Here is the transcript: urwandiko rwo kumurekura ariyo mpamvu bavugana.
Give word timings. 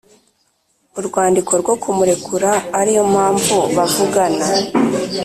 urwandiko 0.99 1.51
rwo 1.61 1.73
kumurekura 1.81 2.51
ariyo 2.79 3.03
mpamvu 3.13 3.57
bavugana. 3.75 4.45